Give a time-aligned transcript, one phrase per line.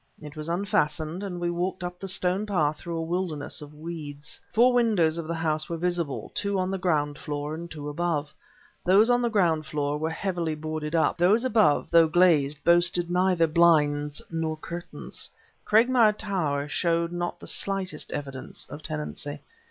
[0.19, 4.39] It was unfastened, and we walked up the stone path through a wilderness of weeds.
[4.51, 8.33] Four windows of the house were visible, two on the ground floor and two above.
[8.83, 13.45] Those on the ground floor were heavily boarded up, those above, though glazed, boasted neither
[13.45, 15.29] blinds nor curtains.
[15.67, 19.41] Cragmire Tower showed not the slightest evidence of tenancy.